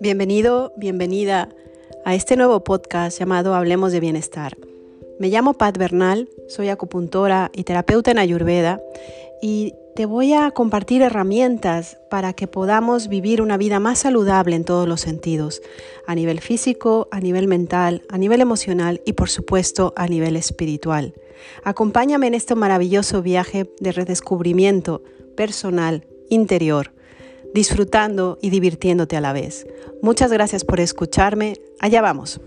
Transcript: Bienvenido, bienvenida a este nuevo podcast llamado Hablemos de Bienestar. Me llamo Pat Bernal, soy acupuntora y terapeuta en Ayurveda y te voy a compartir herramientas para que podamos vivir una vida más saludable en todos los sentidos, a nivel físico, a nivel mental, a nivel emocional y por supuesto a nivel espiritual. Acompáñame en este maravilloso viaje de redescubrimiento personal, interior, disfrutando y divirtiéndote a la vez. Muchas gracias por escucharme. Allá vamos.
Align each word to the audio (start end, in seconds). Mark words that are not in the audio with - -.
Bienvenido, 0.00 0.72
bienvenida 0.76 1.48
a 2.04 2.14
este 2.14 2.36
nuevo 2.36 2.62
podcast 2.62 3.18
llamado 3.18 3.56
Hablemos 3.56 3.90
de 3.90 3.98
Bienestar. 3.98 4.56
Me 5.18 5.28
llamo 5.28 5.54
Pat 5.54 5.76
Bernal, 5.76 6.28
soy 6.46 6.68
acupuntora 6.68 7.50
y 7.52 7.64
terapeuta 7.64 8.12
en 8.12 8.20
Ayurveda 8.20 8.80
y 9.42 9.74
te 9.96 10.06
voy 10.06 10.34
a 10.34 10.52
compartir 10.52 11.02
herramientas 11.02 11.98
para 12.10 12.32
que 12.32 12.46
podamos 12.46 13.08
vivir 13.08 13.42
una 13.42 13.56
vida 13.56 13.80
más 13.80 13.98
saludable 13.98 14.54
en 14.54 14.64
todos 14.64 14.86
los 14.86 15.00
sentidos, 15.00 15.62
a 16.06 16.14
nivel 16.14 16.40
físico, 16.40 17.08
a 17.10 17.18
nivel 17.18 17.48
mental, 17.48 18.02
a 18.08 18.18
nivel 18.18 18.40
emocional 18.40 19.00
y 19.04 19.14
por 19.14 19.28
supuesto 19.30 19.94
a 19.96 20.06
nivel 20.06 20.36
espiritual. 20.36 21.12
Acompáñame 21.64 22.28
en 22.28 22.34
este 22.34 22.54
maravilloso 22.54 23.20
viaje 23.20 23.68
de 23.80 23.90
redescubrimiento 23.90 25.02
personal, 25.34 26.06
interior, 26.28 26.92
disfrutando 27.54 28.38
y 28.40 28.50
divirtiéndote 28.50 29.16
a 29.16 29.20
la 29.20 29.32
vez. 29.32 29.66
Muchas 30.02 30.32
gracias 30.32 30.64
por 30.64 30.80
escucharme. 30.80 31.56
Allá 31.80 32.00
vamos. 32.02 32.40